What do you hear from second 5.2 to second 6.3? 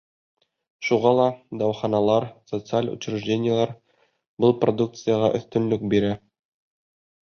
өҫтөнлөк бирә.